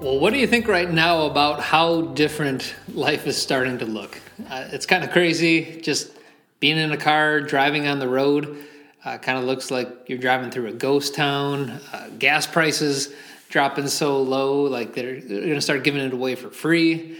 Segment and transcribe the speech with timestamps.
[0.00, 4.20] Well, what do you think right now about how different life is starting to look?
[4.48, 6.12] Uh, it's kind of crazy just
[6.60, 8.64] being in a car, driving on the road.
[9.04, 11.80] Uh, kind of looks like you're driving through a ghost town.
[11.92, 13.12] Uh, gas prices
[13.48, 17.18] dropping so low, like they're, they're going to start giving it away for free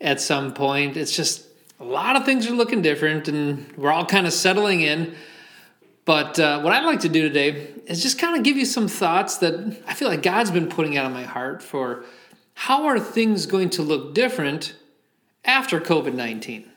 [0.00, 0.96] at some point.
[0.96, 1.46] It's just
[1.78, 5.14] a lot of things are looking different, and we're all kind of settling in.
[6.08, 8.88] But uh, what I'd like to do today is just kind of give you some
[8.88, 12.02] thoughts that I feel like God's been putting out of my heart for
[12.54, 14.74] how are things going to look different
[15.44, 16.70] after COVID 19.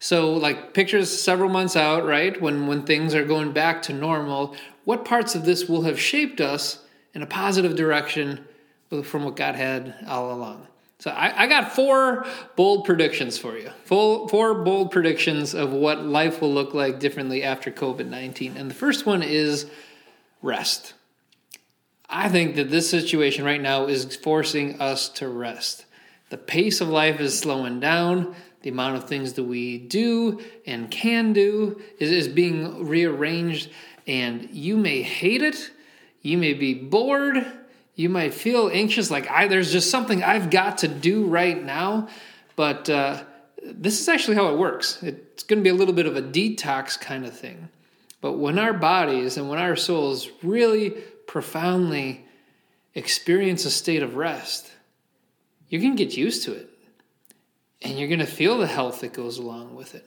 [0.00, 2.42] So, like pictures several months out, right?
[2.42, 6.40] When when things are going back to normal, what parts of this will have shaped
[6.40, 6.82] us
[7.14, 8.44] in a positive direction
[9.04, 10.66] from what God had all along?
[11.00, 13.70] So I, I, got four bold predictions for you.
[13.86, 18.58] Full, four bold predictions of what life will look like differently after COVID 19.
[18.58, 19.64] And the first one is
[20.42, 20.92] rest.
[22.06, 25.86] I think that this situation right now is forcing us to rest.
[26.28, 28.34] The pace of life is slowing down.
[28.60, 33.70] The amount of things that we do and can do is, is being rearranged.
[34.06, 35.70] And you may hate it.
[36.20, 37.46] You may be bored
[38.00, 42.08] you might feel anxious, like I, there's just something I've got to do right now.
[42.56, 43.22] But uh,
[43.62, 45.02] this is actually how it works.
[45.02, 47.68] It's going to be a little bit of a detox kind of thing.
[48.22, 50.90] But when our bodies and when our souls really
[51.26, 52.24] profoundly
[52.94, 54.72] experience a state of rest,
[55.68, 56.70] you can get used to it.
[57.82, 60.06] And you're going to feel the health that goes along with it.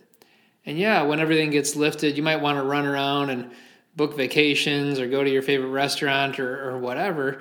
[0.65, 3.51] And yeah, when everything gets lifted, you might want to run around and
[3.95, 7.39] book vacations or go to your favorite restaurant or, or whatever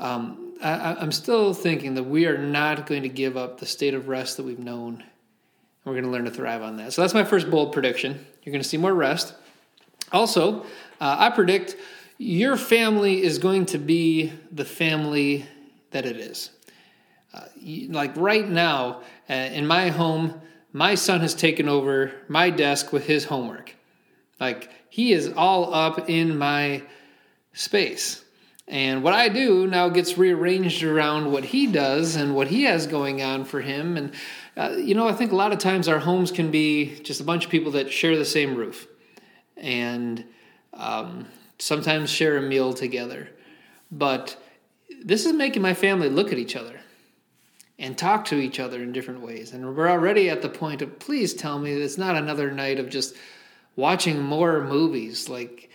[0.00, 3.94] um, I, am still thinking that we are not going to give up the state
[3.94, 4.94] of rest that we've known.
[4.94, 5.04] and
[5.84, 6.92] We're going to learn to thrive on that.
[6.92, 8.26] So that's my first bold prediction.
[8.42, 9.34] You're going to see more rest.
[10.12, 10.62] Also,
[11.00, 11.76] uh, I predict
[12.18, 15.46] your family is going to be the family
[15.90, 16.50] that it is.
[17.32, 17.44] Uh,
[17.88, 20.40] like right now, uh, in my home,
[20.72, 23.74] my son has taken over my desk with his homework.
[24.40, 26.82] Like he is all up in my
[27.52, 28.24] space.
[28.70, 32.86] And what I do now gets rearranged around what he does and what he has
[32.86, 33.96] going on for him.
[33.96, 34.12] And,
[34.56, 37.24] uh, you know, I think a lot of times our homes can be just a
[37.24, 38.86] bunch of people that share the same roof
[39.56, 40.24] and
[40.72, 41.26] um,
[41.58, 43.28] sometimes share a meal together.
[43.90, 44.36] But
[45.02, 46.78] this is making my family look at each other
[47.76, 49.52] and talk to each other in different ways.
[49.52, 52.88] And we're already at the point of please tell me it's not another night of
[52.88, 53.16] just
[53.74, 55.28] watching more movies.
[55.28, 55.70] Like,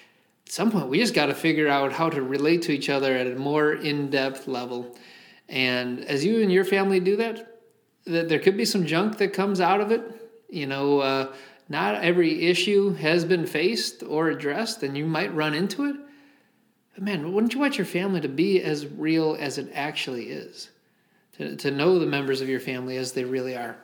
[0.47, 3.28] some point we just got to figure out how to relate to each other at
[3.28, 4.95] a more in-depth level.
[5.50, 7.51] And as you and your family do that
[8.06, 10.01] that there could be some junk that comes out of it
[10.50, 11.34] you know uh,
[11.67, 15.95] not every issue has been faced or addressed and you might run into it.
[16.94, 20.69] But man wouldn't you want your family to be as real as it actually is?
[21.38, 23.75] To, to know the members of your family as they really are.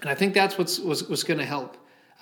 [0.00, 1.76] And i think that's what's what's, what's going to help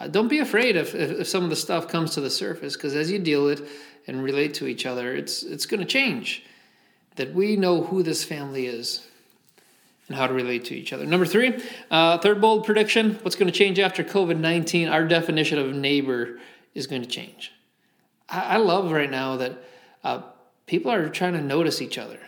[0.09, 3.11] don't be afraid if, if, some of the stuff comes to the surface because as
[3.11, 3.63] you deal it
[4.07, 6.45] and relate to each other, it's it's going to change.
[7.17, 9.07] That we know who this family is
[10.09, 11.05] and how to relate to each other.
[11.05, 14.89] Number three, uh, third bold prediction: what's going to change after COVID nineteen?
[14.89, 16.39] Our definition of neighbor
[16.75, 17.53] is going to change.
[18.29, 19.59] I, I love right now that
[20.03, 20.23] uh,
[20.67, 22.21] people are trying to notice each other.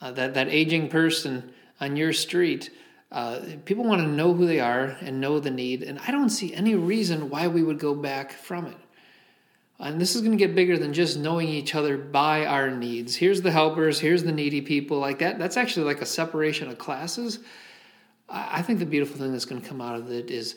[0.00, 2.70] Uh, that that aging person on your street
[3.12, 6.30] uh, people want to know who they are and know the need, and I don't
[6.30, 8.76] see any reason why we would go back from it.
[9.80, 13.16] And this is going to get bigger than just knowing each other by our needs.
[13.16, 15.38] Here's the helpers, here's the needy people, like that.
[15.38, 17.40] That's actually like a separation of classes.
[18.28, 20.56] I think the beautiful thing that's going to come out of it is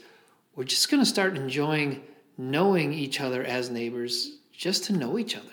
[0.55, 2.03] we're just going to start enjoying
[2.37, 5.47] knowing each other as neighbors, just to know each other.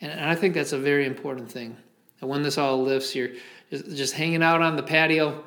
[0.00, 1.76] And, I think that's a very important thing.
[2.20, 3.30] And when this all lifts, you're
[3.70, 5.44] just hanging out on the patio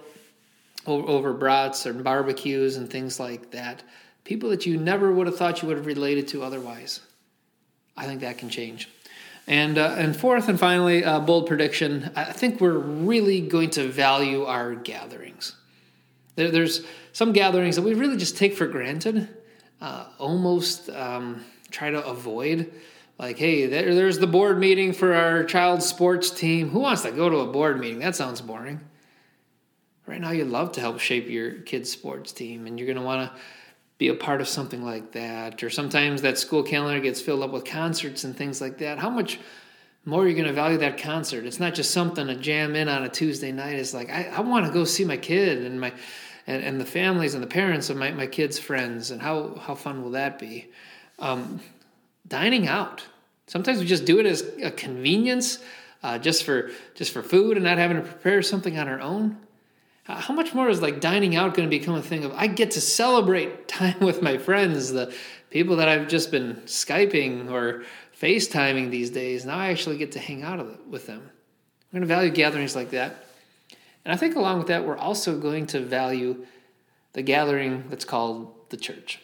[0.86, 3.84] over, brats and barbecues and things like that.
[4.24, 7.02] People that you never would have thought you would have related to otherwise.
[7.97, 8.90] I think that can change.
[9.47, 12.11] And uh, and fourth and finally, uh, bold prediction.
[12.16, 15.56] I think we're really going to value our gatherings.
[16.35, 19.28] There, there's some gatherings that we really just take for granted,
[19.82, 22.72] uh, almost um, try to avoid.
[23.17, 26.70] Like, hey, there, there's the board meeting for our child's sports team.
[26.70, 28.00] Who wants to go to a board meeting?
[28.00, 28.79] That sounds boring
[30.11, 33.03] right now you'd love to help shape your kid's sports team and you're going to
[33.03, 33.40] want to
[33.97, 35.63] be a part of something like that.
[35.63, 38.99] Or sometimes that school calendar gets filled up with concerts and things like that.
[38.99, 39.40] How much
[40.03, 41.46] more are you going to value that concert?
[41.46, 43.79] It's not just something to jam in on a tuesday night.
[43.79, 45.93] It's like i, I want to go see my kid and my
[46.46, 49.75] and, and the families and the parents of my, my kids friends and how how
[49.75, 50.67] fun will that be?
[51.19, 51.61] Um,
[52.28, 53.05] dining out.
[53.47, 55.59] Sometimes we just do it as a convenience
[56.03, 59.37] uh, just for just for food and not having to prepare something on our own?
[60.08, 62.48] Uh, how much more is like dining out going to become a thing of I
[62.48, 65.14] get to celebrate time with my friends, the
[65.50, 67.84] people that I've just been Skyping or
[68.20, 69.46] FaceTiming these days.
[69.46, 71.30] Now I actually get to hang out with them.
[71.92, 73.26] We're going to value gatherings like that.
[74.06, 76.46] And I think along with that, we're also going to value
[77.14, 79.20] the gathering that's called the church.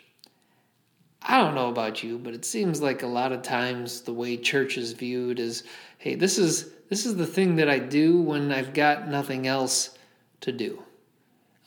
[1.21, 4.37] I don't know about you, but it seems like a lot of times the way
[4.37, 5.63] church is viewed is,
[5.97, 9.96] hey, this is this is the thing that I do when I've got nothing else
[10.41, 10.81] to do.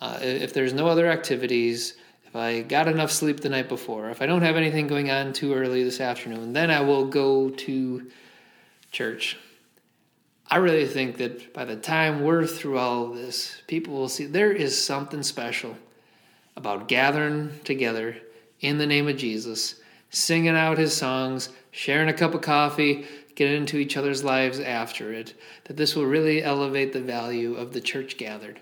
[0.01, 1.95] Uh, if there's no other activities,
[2.25, 5.33] if I got enough sleep the night before, if I don't have anything going on
[5.33, 8.11] too early this afternoon, then I will go to
[8.93, 9.37] church.
[10.47, 14.27] I really think that by the time we're through all of this, people will see
[14.27, 15.77] there is something special
[16.57, 18.17] about gathering together
[18.61, 19.77] in the name of Jesus,
[20.11, 25.13] singing out his songs, sharing a cup of coffee, getting into each other's lives after
[25.13, 25.35] it,
[25.65, 28.61] that this will really elevate the value of the church gathered.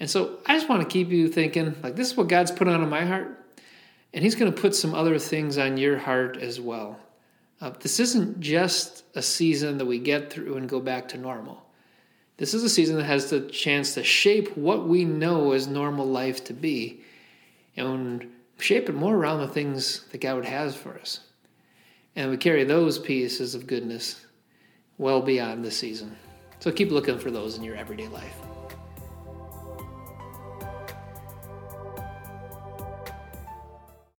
[0.00, 2.68] And so I just want to keep you thinking like, this is what God's put
[2.68, 3.44] on my heart,
[4.12, 6.98] and He's going to put some other things on your heart as well.
[7.60, 11.62] Uh, this isn't just a season that we get through and go back to normal.
[12.36, 16.06] This is a season that has the chance to shape what we know as normal
[16.06, 17.02] life to be
[17.76, 18.28] and
[18.58, 21.20] shape it more around the things that God has for us.
[22.16, 24.24] And we carry those pieces of goodness
[24.98, 26.16] well beyond the season.
[26.60, 28.36] So keep looking for those in your everyday life.